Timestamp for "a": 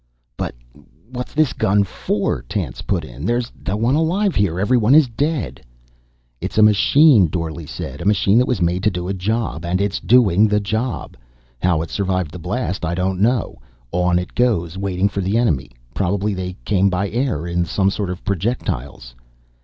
6.57-6.63, 8.01-8.05, 9.07-9.13